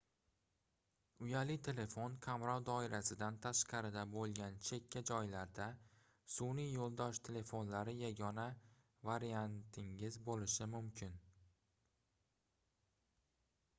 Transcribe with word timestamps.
uyali 1.23 1.55
telefon 1.65 2.13
qamrov 2.27 2.61
doirasidan 2.69 3.35
tashqarida 3.43 4.05
boʻlgan 4.15 4.55
chekka 4.69 5.03
joylarda 5.09 5.67
sunʼiy 6.37 6.71
yoʻldosh 6.77 7.19
telefonlari 7.27 7.93
yagona 7.99 8.45
variantingiz 9.11 10.17
boʻlishi 10.31 10.69
mumkin 10.73 11.13